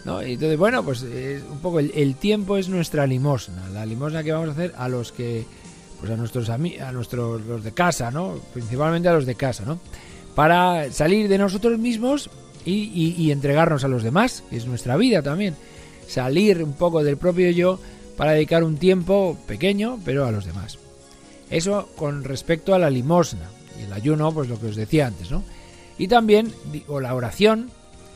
¿no? 0.04 0.20
Entonces, 0.20 0.58
bueno, 0.58 0.84
pues 0.84 1.02
un 1.02 1.58
poco 1.61 1.80
el, 1.80 2.14
tiempo 2.16 2.56
es 2.56 2.68
nuestra 2.68 3.06
limosna, 3.06 3.68
la 3.73 3.87
limosna 3.87 4.23
que 4.23 4.32
vamos 4.32 4.49
a 4.50 4.52
hacer 4.52 4.75
a 4.76 4.88
los 4.88 5.12
que... 5.12 5.44
Pues 6.00 6.12
a 6.12 6.16
nuestros 6.16 6.50
amigos, 6.50 6.82
a 6.82 6.92
nuestros 6.92 7.40
los 7.46 7.64
de 7.64 7.73
casa, 7.73 8.11
¿no? 8.11 8.34
Principalmente 8.52 9.08
a 9.08 9.14
los 9.14 9.25
de 9.25 9.37
casa, 9.37 9.64
¿no? 9.64 9.78
para 10.34 10.90
salir 10.92 11.28
de 11.28 11.38
nosotros 11.38 11.78
mismos 11.78 12.30
y, 12.64 13.30
entregarnos 13.30 13.84
a 13.84 13.88
los 13.88 14.02
demás, 14.02 14.42
que 14.49 14.56
es 14.56 14.66
nuestra 14.66 14.96
vida 14.96 15.23
también. 15.23 15.54
Salir 16.08 16.62
un 16.62 16.73
poco 16.73 17.04
del 17.04 17.16
propio 17.16 17.50
yo 17.50 17.78
para 18.16 18.32
dedicar 18.32 18.64
un 18.64 18.76
tiempo 18.76 19.37
pequeño, 19.46 19.99
pero 20.04 20.25
a 20.25 20.32
los 20.32 20.46
demás. 20.46 20.78
Eso 21.50 21.90
con 21.96 22.25
respecto 22.25 22.75
a 22.75 22.78
la 22.78 22.90
limosna 22.90 23.50
y 23.78 23.84
el 23.84 23.92
ayuno, 23.92 24.32
pues 24.32 24.49
lo 24.49 24.58
que 24.58 24.68
os 24.68 24.76
decía 24.76 25.06
antes, 25.06 25.30
¿no? 25.30 25.44
Y 25.99 26.08
también, 26.08 26.52
o 26.88 27.00
la 27.00 27.14
oración, 27.14 27.70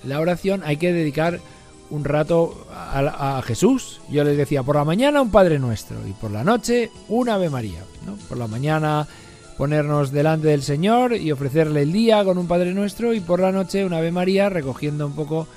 la 0.04 0.20
oración 0.20 0.62
hay 0.64 0.78
que 0.78 0.92
dedicar 0.92 1.40
un 1.90 2.04
rato 2.04 2.66
a, 2.70 3.40
Jesús. 3.44 4.00
Yo 4.10 4.24
les 4.24 4.36
decía, 4.36 4.62
por 4.62 4.76
la 4.76 4.84
mañana 4.84 5.22
un 5.22 5.30
Padre 5.30 5.58
Nuestro 5.58 5.96
y 6.06 6.12
por 6.12 6.30
la 6.30 6.44
noche 6.44 6.90
un 7.08 7.28
Ave 7.28 7.50
María. 7.50 7.80
Por 8.28 8.38
la 8.38 8.46
mañana 8.46 9.06
ponernos 9.56 10.12
delante 10.12 10.48
del 10.48 10.62
Señor 10.62 11.14
y 11.16 11.32
ofrecerle 11.32 11.82
el 11.82 11.92
día 11.92 12.24
con 12.24 12.38
un 12.38 12.46
Padre 12.46 12.74
Nuestro 12.74 13.12
y 13.12 13.20
por 13.20 13.40
la 13.40 13.52
noche 13.52 13.84
una 13.84 13.98
Ave 13.98 14.12
María 14.12 14.48
recogiendo 14.48 15.06
un 15.06 15.14
poco 15.14 15.48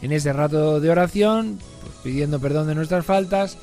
en 0.00 0.12
ese 0.12 0.32
rato 0.32 0.80
de 0.80 0.90
oración, 0.90 1.58
pues 1.82 1.94
pidiendo 2.04 2.38
perdón 2.38 2.68
de 2.68 2.74
nuestras 2.74 3.04
faltas 3.04 3.58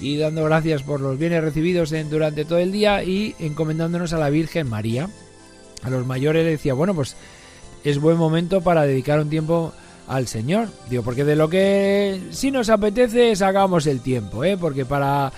y 0.00 0.16
dando 0.16 0.44
gracias 0.44 0.82
por 0.82 1.00
los 1.00 1.18
bienes 1.18 1.42
recibidos 1.42 1.92
durante 2.08 2.44
todo 2.44 2.58
el 2.58 2.72
día 2.72 3.02
y 3.02 3.34
encomendándonos 3.38 4.12
a 4.12 4.18
la 4.18 4.30
Virgen 4.30 4.68
María. 4.68 5.08
A 5.82 5.90
los 5.90 6.06
mayores 6.06 6.44
le 6.44 6.50
decía, 6.52 6.74
bueno, 6.74 6.94
pues 6.94 7.16
es 7.84 7.98
buen 7.98 8.16
momento 8.16 8.60
para 8.60 8.82
dedicar 8.82 9.18
un 9.20 9.28
tiempo 9.28 9.72
al 10.08 10.26
Señor. 10.26 10.68
Digo, 10.90 11.02
porque 11.02 11.24
de 11.24 11.36
lo 11.36 11.48
que 11.48 12.20
si 12.30 12.50
nos 12.50 12.70
apetece 12.70 13.34
sacamos 13.36 13.86
el 13.86 14.00
tiempo, 14.00 14.44
¿eh? 14.44 14.56
Porque 14.56 14.84
para 14.84 15.32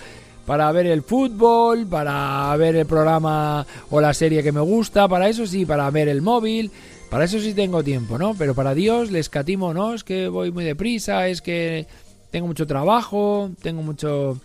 para 0.47 0.71
ver 0.73 0.87
el 0.87 1.03
fútbol, 1.03 1.87
para 1.87 2.55
ver 2.57 2.77
el 2.77 2.87
programa 2.87 3.67
o 3.91 4.01
la 4.01 4.13
serie 4.13 4.43
que 4.43 4.53
me 4.53 4.61
gusta, 4.61 5.09
para 5.09 5.29
eso 5.29 5.47
sí, 5.47 5.65
para 5.65 5.91
ver 5.91 6.09
el 6.09 6.23
móvil, 6.23 6.71
para 7.11 7.25
eso 7.25 7.39
sí 7.39 7.55
tengo 7.55 7.83
tiempo, 7.83 8.19
¿no? 8.19 8.35
Pero 8.35 8.55
para 8.55 8.75
Dios 8.75 9.11
le 9.11 9.21
escatimo, 9.21 9.73
no, 9.73 9.95
es 9.95 10.05
que 10.05 10.29
voy 10.29 10.51
muy 10.51 10.65
deprisa, 10.65 11.29
es 11.29 11.41
que 11.41 11.87
tengo 12.31 12.47
mucho 12.47 12.67
trabajo, 12.67 13.51
tengo 13.63 13.83
mucho... 13.83 14.39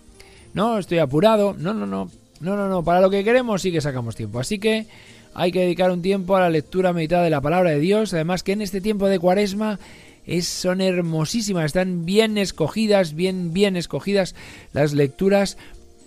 No, 0.53 0.79
estoy 0.79 0.99
apurado, 0.99 1.55
no, 1.57 1.73
no, 1.73 1.85
no, 1.85 2.09
no, 2.39 2.55
no, 2.55 2.69
no, 2.69 2.83
para 2.83 3.01
lo 3.01 3.09
que 3.09 3.23
queremos 3.23 3.61
sí 3.61 3.71
que 3.71 3.81
sacamos 3.81 4.15
tiempo, 4.15 4.39
así 4.39 4.57
que 4.57 4.87
hay 5.33 5.51
que 5.51 5.61
dedicar 5.61 5.91
un 5.91 6.01
tiempo 6.01 6.35
a 6.35 6.41
la 6.41 6.49
lectura 6.49 6.93
meditada 6.93 7.23
de 7.23 7.29
la 7.29 7.41
palabra 7.41 7.71
de 7.71 7.79
Dios, 7.79 8.13
además 8.13 8.43
que 8.43 8.53
en 8.53 8.61
este 8.61 8.81
tiempo 8.81 9.07
de 9.07 9.19
cuaresma 9.19 9.79
son 10.41 10.81
hermosísimas, 10.81 11.65
están 11.65 12.05
bien 12.05 12.37
escogidas, 12.37 13.13
bien, 13.13 13.53
bien 13.53 13.75
escogidas 13.75 14.35
las 14.73 14.93
lecturas 14.93 15.57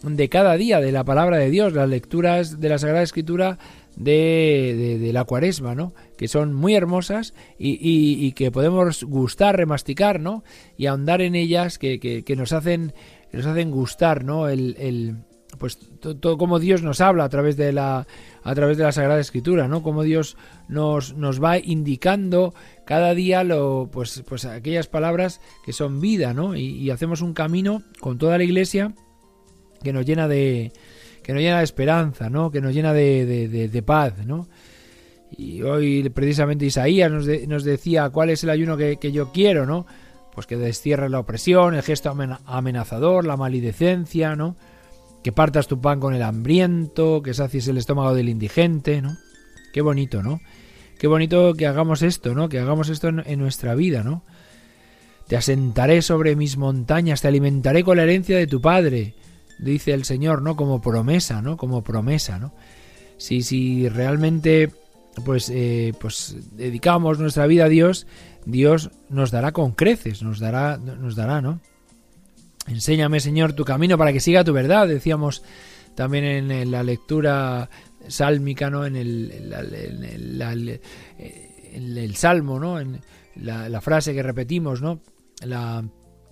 de 0.03 0.29
cada 0.29 0.57
día 0.57 0.81
de 0.81 0.93
la 0.93 1.05
palabra 1.05 1.39
de 1.39 1.51
Dios, 1.51 1.73
las 1.73 1.89
lecturas 1.89 2.61
de 2.61 2.69
la 2.69 2.79
Sagrada 2.79 3.03
Escritura 3.03 3.59
de, 3.97 4.99
de, 5.01 5.13
la 5.13 5.25
cuaresma, 5.25 5.75
¿no? 5.75 5.93
Que 6.17 6.29
son 6.29 6.55
muy 6.55 6.75
hermosas 6.75 7.35
y, 7.59 7.79
y, 7.81 8.33
que 8.33 8.51
podemos 8.51 9.05
gustar, 9.05 9.57
remasticar, 9.57 10.19
¿no? 10.19 10.45
Y 10.77 10.87
ahondar 10.87 11.21
en 11.21 11.35
ellas, 11.35 11.79
que, 11.79 12.01
que, 12.01 12.37
nos 12.37 12.53
hacen 12.53 12.95
nos 13.33 13.47
hacen 13.47 13.71
gustar, 13.71 14.25
¿no? 14.25 14.49
El, 14.49 14.77
el 14.79 15.17
pues 15.63 15.79
todo, 16.01 16.39
como 16.39 16.59
Dios 16.59 16.83
nos 16.83 17.01
habla 17.01 17.23
a 17.23 17.29
través 17.29 17.57
de 17.57 17.73
la 17.73 18.09
a 18.43 18.55
través 18.57 18.79
de 18.79 18.83
la 18.83 18.91
Sagrada 18.91 19.21
Escritura, 19.21 19.69
¿no? 19.69 19.81
Como 19.81 20.03
Dios 20.03 20.37
nos, 20.67 21.15
nos 21.15 21.41
va 21.41 21.57
indicando 21.57 22.53
cada 22.85 23.15
día 23.15 23.45
lo 23.45 23.89
pues 23.93 24.25
pues 24.27 24.45
aquellas 24.45 24.89
palabras 24.89 25.41
que 25.65 25.73
son 25.73 26.01
vida, 26.01 26.35
¿no? 26.35 26.57
Y, 26.57 26.91
hacemos 26.91 27.23
un 27.23 27.33
camino 27.33 27.85
con 28.01 28.19
toda 28.19 28.39
la 28.39 28.43
Iglesia 28.43 28.93
que 29.85 29.93
nos 29.93 30.05
llena 30.05 30.27
de 30.27 30.73
que 31.23 31.33
nos 31.33 31.41
llena 31.41 31.59
de 31.59 31.65
esperanza, 31.65 32.29
¿no? 32.29 32.51
Que 32.51 32.61
nos 32.61 32.75
llena 32.75 32.93
de, 32.93 33.25
de, 33.49 33.83
paz, 33.85 34.15
¿no? 34.27 34.49
Y 35.31 35.63
hoy 35.63 36.09
precisamente 36.09 36.67
Isaías 36.67 37.09
nos, 37.09 37.29
nos 37.47 37.63
decía 37.63 38.11
cuál 38.11 38.31
es 38.31 38.43
el 38.43 38.51
ayuno 38.51 38.77
que, 38.77 39.13
yo 39.13 39.31
quiero, 39.31 39.65
¿no? 39.65 39.87
Pues 40.35 40.49
que 40.49 40.57
destierres 40.57 41.13
la 41.13 41.21
opresión, 41.21 41.75
el 41.75 41.83
gesto 41.83 42.13
amenazador, 42.47 43.25
la 43.25 43.37
maledicencia, 43.37 44.35
¿no? 44.35 44.57
Que 45.23 45.33
partas 45.33 45.69
tu 45.69 45.81
pan 45.81 46.01
con 46.01 46.15
el 46.15 46.23
hambriento, 46.23 47.23
que 47.23 47.35
sacies 47.35 47.69
el 47.69 47.79
estómago 47.79 48.15
del 48.15 48.29
indigente, 48.29 49.03
¿no? 49.03 49.17
Qué 49.73 49.81
bonito, 49.81 50.23
¿no? 50.23 50.41
Qué 50.99 51.07
bonito 51.07 51.55
que 51.55 51.67
hagamos 51.67 52.03
esto, 52.03 52.35
¿no? 52.35 52.49
Que 52.49 52.59
hagamos 52.59 52.89
esto 52.89 53.09
en 53.09 53.39
nuestra 53.39 53.75
vida, 53.75 54.03
¿no? 54.03 54.25
Te 55.29 55.37
asentaré 55.37 56.03
sobre 56.03 56.37
mis 56.37 56.57
montañas, 56.57 57.23
te 57.23 57.29
alimentaré 57.29 57.85
con 57.85 57.97
la 57.97 58.03
herencia 58.03 58.37
de 58.37 58.47
tu 58.47 58.61
padre 58.61 59.15
dice 59.63 59.93
el 59.93 60.05
Señor, 60.05 60.43
¿no? 60.43 60.57
Como 60.57 60.81
promesa, 60.81 61.41
¿no? 61.41 61.57
Como 61.57 61.83
promesa, 61.83 62.39
¿no? 62.39 62.53
Si, 63.17 63.43
si 63.43 63.89
realmente 63.89 64.71
pues, 65.25 65.51
eh, 65.51 65.95
pues 66.01 66.37
dedicamos 66.53 67.19
nuestra 67.19 67.47
vida 67.47 67.67
a 67.67 67.69
Dios, 67.69 68.07
Dios 68.45 68.91
nos 69.09 69.31
dará 69.31 69.53
con 69.53 69.73
creces, 69.73 70.23
nos 70.23 70.41
dará, 70.41 70.77
nos 70.77 71.15
dará, 71.15 71.41
¿no? 71.41 71.61
Enséñame, 72.67 73.21
Señor, 73.21 73.55
tu 73.55 73.65
camino 73.65 73.99
para 73.99 74.13
que 74.13 74.21
siga 74.21 74.45
tu 74.45 74.53
verdad, 74.53 74.87
decíamos 74.87 75.43
también 75.95 76.51
en 76.51 76.71
la 76.71 76.83
lectura 76.83 77.69
sálmica, 78.09 78.71
¿no? 78.71 78.87
En 78.87 78.97
el, 78.97 79.11
salmo, 82.15 82.59
¿no? 82.59 82.81
En 82.81 83.01
la, 83.37 83.81
frase 83.81 84.15
que 84.15 84.23
repetimos, 84.23 84.81
¿no? 84.81 85.01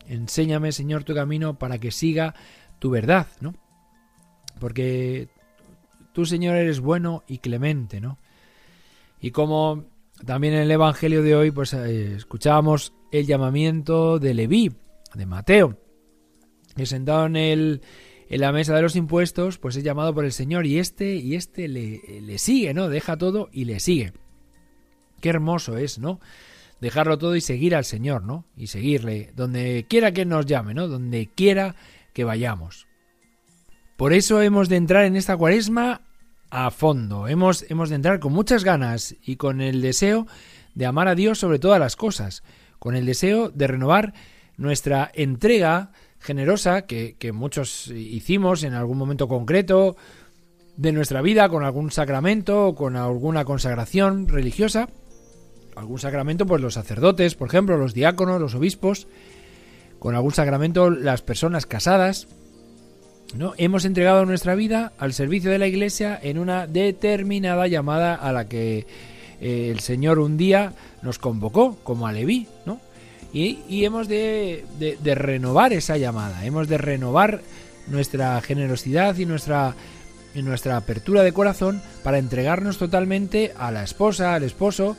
Enséñame, 0.07 0.73
Señor, 0.73 1.05
tu 1.05 1.15
camino 1.15 1.59
para 1.59 1.79
que 1.79 1.91
siga 1.91 2.35
tu 2.79 2.91
verdad, 2.91 3.27
¿no? 3.41 3.55
Porque 4.59 5.29
tú, 6.13 6.27
Señor, 6.27 6.57
eres 6.57 6.81
bueno 6.81 7.23
y 7.27 7.39
clemente, 7.39 8.01
¿no? 8.01 8.19
Y 9.21 9.31
como 9.31 9.85
también 10.25 10.55
en 10.55 10.61
el 10.61 10.71
Evangelio 10.71 11.23
de 11.23 11.35
hoy, 11.35 11.51
pues 11.51 11.73
eh, 11.75 12.15
escuchábamos 12.15 12.93
el 13.13 13.27
llamamiento 13.27 14.19
de 14.19 14.35
Leví, 14.35 14.73
de 15.15 15.27
Mateo, 15.27 15.79
sentado 16.87 17.27
en, 17.27 17.37
el, 17.37 17.83
en 18.29 18.41
la 18.41 18.53
mesa 18.53 18.75
de 18.75 18.83
los 18.83 18.97
impuestos, 18.97 19.59
pues 19.59 19.77
es 19.77 19.85
llamado 19.85 20.15
por 20.15 20.25
el 20.25 20.33
Señor 20.33 20.67
y 20.67 20.79
este, 20.79 21.15
y 21.17 21.35
este 21.35 21.69
le, 21.69 22.01
le 22.23 22.39
sigue, 22.39 22.75
¿no? 22.75 22.89
Deja 22.89 23.17
todo 23.17 23.49
y 23.53 23.65
le 23.65 23.81
sigue. 23.81 24.13
Qué 25.21 25.29
hermoso 25.29 25.77
es, 25.77 25.99
¿no? 25.99 26.21
dejarlo 26.81 27.19
todo 27.19 27.37
y 27.37 27.41
seguir 27.41 27.75
al 27.75 27.85
Señor, 27.85 28.25
¿no? 28.25 28.45
Y 28.57 28.69
seguirle 28.69 29.33
donde 29.37 29.87
quiera 29.89 30.13
que 30.13 30.25
nos 30.25 30.47
llame, 30.47 30.75
¿no? 30.75 30.89
Donde 30.89 31.29
quiera 31.35 31.77
que 32.13 32.25
vayamos. 32.25 32.87
Por 33.97 34.13
eso 34.13 34.41
hemos 34.43 34.69
de 34.69 34.77
entrar 34.77 35.05
en 35.05 35.17
esta 35.17 35.37
cuaresma 35.37 36.03
a 36.51 36.71
fondo. 36.71 37.29
Hemos, 37.29 37.65
hemos 37.71 37.91
de 37.91 37.97
entrar 37.97 38.19
con 38.19 38.33
muchas 38.33 38.65
ganas 38.65 39.15
y 39.23 39.37
con 39.37 39.61
el 39.61 39.83
deseo 39.83 40.27
de 40.75 40.87
amar 40.87 41.09
a 41.09 41.15
Dios 41.15 41.39
sobre 41.39 41.59
todas 41.59 41.79
las 41.79 41.97
cosas, 41.97 42.43
con 42.79 42.97
el 42.97 43.05
deseo 43.05 43.51
de 43.51 43.67
renovar 43.67 44.15
nuestra 44.57 45.11
entrega 45.15 45.93
generosa 46.21 46.83
que, 46.83 47.33
muchos 47.33 47.89
hicimos 47.89 48.63
en 48.63 48.75
algún 48.75 48.99
momento 48.99 49.27
concreto 49.27 49.97
de 50.77 50.93
nuestra 50.93 51.23
vida, 51.23 51.49
con 51.49 51.65
algún 51.65 51.91
sacramento 51.91 52.69
o 52.69 52.75
con 52.75 52.97
alguna 52.97 53.45
consagración 53.45 54.29
religiosa. 54.29 54.89
Algún 55.77 55.99
sacramento, 55.99 56.47
pues 56.47 56.61
los 56.61 56.75
sacerdotes, 56.75 57.35
por 57.35 57.49
ejemplo, 57.49 57.77
los 57.77 57.95
diáconos, 57.95 58.41
los 58.41 58.55
obispos, 58.55 59.07
con 59.99 60.15
algún 60.15 60.33
sacramento 60.33 60.91
las 60.91 61.23
personas 61.23 61.67
casadas, 61.67 62.29
¿no? 63.35 63.55
Hemos 63.57 63.85
entregado 63.85 64.27
nuestra 64.27 64.55
vida 64.55 64.93
al 64.99 65.13
servicio 65.13 65.51
de 65.51 65.59
la 65.59 65.69
Iglesia 65.69 66.19
en 66.21 66.39
una 66.39 66.67
determinada 66.67 67.67
llamada 67.67 68.15
a 68.15 68.33
la 68.33 68.49
que 68.49 68.87
eh, 69.41 69.71
el 69.71 69.81
Señor 69.81 70.19
un 70.19 70.37
día 70.37 70.75
nos 71.03 71.19
convocó, 71.19 71.77
como 71.83 72.07
a 72.07 72.13
Leví, 72.13 72.47
¿no? 72.67 72.81
Y, 73.33 73.85
hemos 73.85 74.09
de, 74.09 74.65
renovar 75.05 75.73
esa 75.73 75.97
llamada, 75.97 76.45
hemos 76.45 76.69
de 76.69 76.79
renovar 76.79 77.43
nuestra 77.87 78.41
generosidad 78.41 79.17
y 79.19 79.27
nuestra, 79.27 79.75
nuestra 80.35 80.77
apertura 80.77 81.23
de 81.23 81.33
corazón 81.33 81.81
para 82.03 82.19
entregarnos 82.19 82.79
totalmente 82.79 83.53
a 83.57 83.71
la 83.71 83.85
esposa, 83.85 84.35
al 84.35 84.43
esposo 84.43 84.97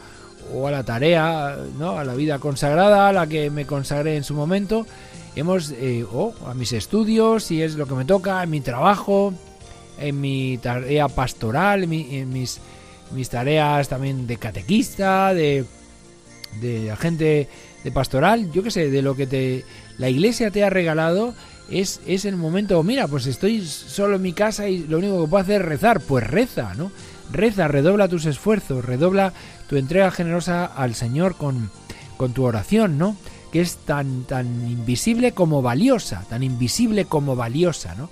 o 0.54 0.68
a 0.68 0.72
la 0.72 0.84
tarea, 0.84 1.58
¿no? 1.78 1.98
a 1.98 2.04
la 2.04 2.16
vida 2.16 2.40
consagrada, 2.40 3.10
a 3.10 3.14
la 3.14 3.28
que 3.28 3.50
me 3.50 3.66
consagré 3.66 4.16
en 4.16 4.24
su 4.24 4.34
momento, 4.34 4.88
hemos 5.36 5.72
eh, 5.72 6.06
o 6.12 6.34
a 6.46 6.54
mis 6.54 6.74
estudios, 6.74 7.44
si 7.44 7.62
es 7.62 7.76
lo 7.76 7.86
que 7.86 7.96
me 7.96 8.06
toca, 8.06 8.42
en 8.44 8.50
mi 8.50 8.62
trabajo, 8.62 9.34
en 10.00 10.20
mi 10.20 10.58
tarea 10.58 11.08
pastoral, 11.10 11.84
en, 11.84 12.30
mis, 12.32 12.60
mis 13.12 13.30
tareas 13.30 13.90
también 13.90 14.26
de 14.26 14.38
catequista, 14.38 15.34
de, 15.34 15.66
de 16.60 16.92
agente 16.92 17.48
de 17.84 17.92
pastoral, 17.92 18.52
yo 18.52 18.64
qué 18.64 18.72
sé, 18.72 18.90
de 18.90 19.02
lo 19.02 19.16
que 19.16 19.28
te 19.28 19.66
la 19.98 20.10
iglesia 20.10 20.52
te 20.52 20.64
ha 20.64 20.70
regalado. 20.70 21.34
Es, 21.70 22.02
es 22.06 22.26
el 22.26 22.36
momento, 22.36 22.84
mira, 22.84 23.08
pues 23.08 23.28
estoy 23.28 23.66
solo 23.66 24.18
en 24.18 24.22
mi 24.22 24.34
casa 24.34 24.68
y 24.68 24.80
lo 24.80 24.98
único 24.98 25.24
que 25.24 25.30
puedo 25.30 25.42
hacer 25.42 25.62
es 25.62 25.68
rezar, 25.68 26.02
pues 26.02 26.28
reza, 26.28 26.74
¿no? 26.76 26.92
Reza, 27.32 27.70
redobla 27.70 28.10
tus 28.10 28.26
esfuerzos, 28.26 28.84
redobla 28.84 29.32
tu 29.70 29.78
entrega 29.78 30.12
generosa 30.12 30.66
al 30.66 30.96
Señor 30.96 31.38
con, 31.38 31.72
con 32.18 32.34
tu 32.34 32.44
oración, 32.44 32.98
¿no? 32.98 33.16
que 33.52 33.62
es 33.62 33.78
tan, 33.78 34.24
tan 34.24 34.48
invisible 34.70 35.34
como 35.34 35.62
valiosa, 35.62 36.26
tan 36.30 36.42
invisible 36.42 37.06
como 37.06 37.36
valiosa, 37.36 37.96
¿no? 37.96 38.10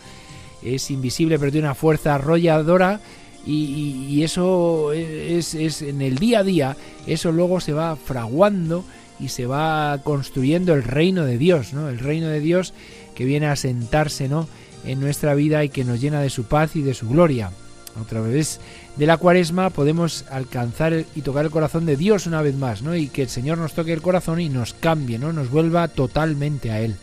Es 0.61 0.91
invisible 0.91 1.39
pero 1.39 1.51
tiene 1.51 1.67
una 1.67 1.75
fuerza 1.75 2.15
arrolladora 2.15 2.99
y, 3.45 4.21
eso 4.21 4.91
es, 4.91 5.55
es, 5.55 5.81
en 5.81 6.01
el 6.01 6.17
día 6.19 6.39
a 6.39 6.43
día, 6.43 6.77
eso 7.07 7.31
luego 7.31 7.61
se 7.61 7.71
va 7.71 7.95
fraguando 7.95 8.83
y 9.19 9.29
se 9.29 9.45
va 9.45 9.99
construyendo 10.03 10.73
el 10.73 10.83
reino 10.83 11.25
de 11.25 11.37
Dios, 11.37 11.73
¿no? 11.73 11.89
El 11.89 11.99
reino 11.99 12.27
de 12.27 12.39
Dios 12.39 12.73
que 13.15 13.25
viene 13.25 13.47
a 13.47 13.55
sentarse, 13.55 14.29
¿no? 14.29 14.47
En 14.85 14.99
nuestra 14.99 15.33
vida 15.35 15.63
y 15.63 15.69
que 15.69 15.83
nos 15.83 15.99
llena 15.99 16.21
de 16.21 16.29
su 16.29 16.45
paz 16.45 16.75
y 16.75 16.81
de 16.81 16.93
su 16.93 17.09
gloria. 17.09 17.51
Otra 17.99 18.21
vez 18.21 18.59
de 18.95 19.05
la 19.05 19.17
cuaresma 19.17 19.71
podemos 19.71 20.25
alcanzar 20.29 21.05
y 21.15 21.21
tocar 21.21 21.45
el 21.45 21.51
corazón 21.51 21.85
de 21.85 21.97
Dios 21.97 22.27
una 22.27 22.41
vez 22.41 22.55
más, 22.55 22.81
¿no? 22.81 22.95
Y 22.95 23.07
que 23.07 23.23
el 23.23 23.29
Señor 23.29 23.57
nos 23.57 23.73
toque 23.73 23.93
el 23.93 24.01
corazón 24.01 24.39
y 24.39 24.49
nos 24.49 24.73
cambie, 24.73 25.19
¿no? 25.19 25.33
Nos 25.33 25.49
vuelva 25.49 25.87
totalmente 25.87 26.71
a 26.71 26.79
Él. 26.81 26.95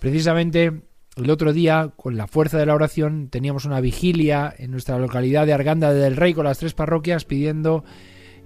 Precisamente 0.00 0.72
el 1.16 1.30
otro 1.30 1.52
día, 1.52 1.90
con 1.96 2.16
la 2.16 2.26
fuerza 2.26 2.58
de 2.58 2.66
la 2.66 2.74
oración, 2.74 3.28
teníamos 3.28 3.64
una 3.64 3.80
vigilia 3.80 4.54
en 4.56 4.70
nuestra 4.70 4.98
localidad 4.98 5.46
de 5.46 5.52
Arganda 5.52 5.92
del 5.92 6.16
Rey 6.16 6.34
con 6.34 6.44
las 6.44 6.58
tres 6.58 6.72
parroquias 6.72 7.24
pidiendo 7.24 7.84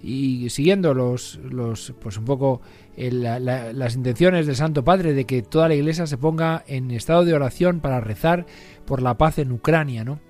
y 0.04 0.50
siguiendo 0.50 0.92
los, 0.92 1.40
los 1.50 1.94
pues 1.98 2.18
un 2.18 2.26
poco 2.26 2.60
las 2.96 3.94
intenciones 3.94 4.46
del 4.46 4.54
Santo 4.54 4.84
Padre 4.84 5.14
de 5.14 5.24
que 5.24 5.42
toda 5.42 5.68
la 5.68 5.74
Iglesia 5.74 6.06
se 6.06 6.18
ponga 6.18 6.62
en 6.66 6.90
estado 6.90 7.24
de 7.24 7.32
oración 7.32 7.80
para 7.80 8.00
rezar 8.00 8.44
por 8.84 9.00
la 9.00 9.16
paz 9.16 9.38
en 9.38 9.50
Ucrania, 9.50 10.04
¿no? 10.04 10.20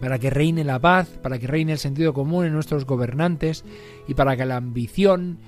para 0.00 0.18
que 0.18 0.28
reine 0.30 0.64
la 0.64 0.78
paz, 0.78 1.08
para 1.22 1.38
que 1.38 1.46
reine 1.46 1.72
el 1.72 1.78
sentido 1.78 2.12
común 2.12 2.44
en 2.44 2.52
nuestros 2.52 2.84
gobernantes 2.84 3.64
y 4.06 4.14
para 4.14 4.36
que 4.36 4.44
la 4.44 4.56
ambición, 4.56 5.38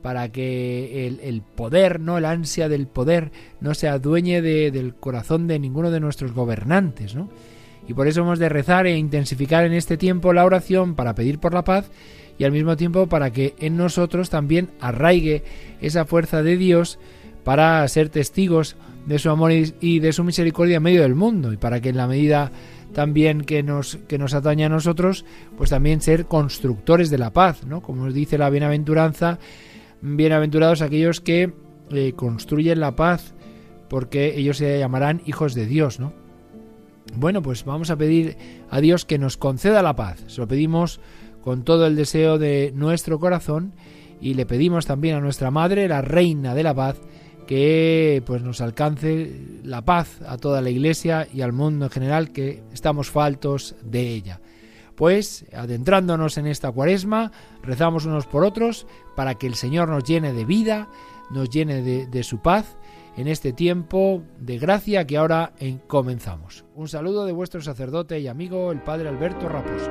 para 0.00 0.30
que 0.30 1.06
el, 1.06 1.42
poder, 1.42 2.00
no 2.00 2.16
el 2.16 2.24
ansia 2.24 2.68
del 2.68 2.86
poder, 2.86 3.30
no 3.60 3.74
se 3.74 3.88
adueñe 3.88 4.40
del 4.42 4.94
corazón 4.94 5.46
de 5.46 5.58
ninguno 5.58 5.90
de 5.90 6.00
nuestros 6.00 6.32
gobernantes, 6.32 7.14
¿no? 7.14 7.28
Y 7.88 7.94
por 7.94 8.06
eso 8.06 8.20
hemos 8.20 8.38
de 8.38 8.48
rezar 8.48 8.86
e 8.86 8.96
intensificar 8.96 9.64
en 9.64 9.72
este 9.72 9.96
tiempo 9.96 10.32
la 10.32 10.44
oración 10.44 10.94
para 10.94 11.14
pedir 11.14 11.40
por 11.40 11.52
la 11.52 11.64
paz 11.64 11.90
y 12.38 12.44
al 12.44 12.52
mismo 12.52 12.76
tiempo 12.76 13.06
para 13.06 13.30
que 13.30 13.54
en 13.58 13.76
nosotros 13.76 14.30
también 14.30 14.70
arraigue 14.80 15.42
esa 15.80 16.04
fuerza 16.04 16.42
de 16.42 16.56
Dios 16.56 16.98
para 17.44 17.86
ser 17.88 18.08
testigos 18.08 18.76
de 19.06 19.18
su 19.18 19.30
amor 19.30 19.52
y 19.52 19.98
de 19.98 20.12
su 20.12 20.24
misericordia 20.24 20.76
en 20.76 20.82
medio 20.82 21.02
del 21.02 21.14
mundo 21.14 21.52
y 21.52 21.56
para 21.56 21.80
que 21.80 21.88
en 21.88 21.96
la 21.96 22.06
medida 22.06 22.52
también 22.92 23.42
que 23.42 23.62
nos, 23.62 23.96
que 24.06 24.18
nos 24.18 24.34
atañe 24.34 24.64
a 24.64 24.68
nosotros, 24.68 25.24
pues 25.56 25.70
también 25.70 26.00
ser 26.00 26.26
constructores 26.26 27.10
de 27.10 27.18
la 27.18 27.32
paz, 27.32 27.64
¿no? 27.64 27.80
Como 27.80 28.04
nos 28.04 28.14
dice 28.14 28.38
la 28.38 28.50
bienaventuranza, 28.50 29.38
bienaventurados 30.02 30.82
aquellos 30.82 31.20
que 31.20 31.52
eh, 31.90 32.12
construyen 32.14 32.80
la 32.80 32.94
paz, 32.94 33.34
porque 33.88 34.38
ellos 34.38 34.58
se 34.58 34.78
llamarán 34.78 35.22
hijos 35.26 35.54
de 35.54 35.66
Dios, 35.66 36.00
¿no? 36.00 36.12
Bueno, 37.16 37.42
pues 37.42 37.64
vamos 37.64 37.90
a 37.90 37.96
pedir 37.96 38.36
a 38.70 38.80
Dios 38.80 39.04
que 39.04 39.18
nos 39.18 39.36
conceda 39.36 39.82
la 39.82 39.96
paz. 39.96 40.22
Se 40.28 40.40
lo 40.40 40.48
pedimos 40.48 41.00
con 41.42 41.64
todo 41.64 41.86
el 41.86 41.96
deseo 41.96 42.38
de 42.38 42.72
nuestro 42.74 43.18
corazón 43.18 43.72
y 44.20 44.34
le 44.34 44.46
pedimos 44.46 44.86
también 44.86 45.16
a 45.16 45.20
nuestra 45.20 45.50
Madre, 45.50 45.88
la 45.88 46.00
Reina 46.00 46.54
de 46.54 46.62
la 46.62 46.74
Paz, 46.74 47.00
que 47.46 48.22
pues 48.24 48.42
nos 48.42 48.60
alcance 48.60 49.60
la 49.64 49.84
paz 49.84 50.20
a 50.26 50.36
toda 50.38 50.60
la 50.60 50.70
iglesia 50.70 51.26
y 51.32 51.42
al 51.42 51.52
mundo 51.52 51.86
en 51.86 51.90
general 51.90 52.32
que 52.32 52.62
estamos 52.72 53.10
faltos 53.10 53.74
de 53.82 54.08
ella. 54.08 54.40
Pues 54.94 55.44
adentrándonos 55.52 56.38
en 56.38 56.46
esta 56.46 56.70
cuaresma, 56.70 57.32
rezamos 57.62 58.06
unos 58.06 58.26
por 58.26 58.44
otros 58.44 58.86
para 59.16 59.34
que 59.34 59.48
el 59.48 59.54
Señor 59.54 59.88
nos 59.88 60.04
llene 60.04 60.32
de 60.32 60.44
vida, 60.44 60.88
nos 61.30 61.50
llene 61.50 61.82
de, 61.82 62.06
de 62.06 62.22
su 62.22 62.40
paz 62.40 62.76
en 63.16 63.26
este 63.26 63.52
tiempo 63.52 64.22
de 64.38 64.58
gracia 64.58 65.06
que 65.06 65.16
ahora 65.16 65.52
comenzamos. 65.88 66.64
Un 66.74 66.88
saludo 66.88 67.26
de 67.26 67.32
vuestro 67.32 67.60
sacerdote 67.60 68.20
y 68.20 68.28
amigo 68.28 68.70
el 68.70 68.82
Padre 68.82 69.08
Alberto 69.08 69.48
Raposo. 69.48 69.90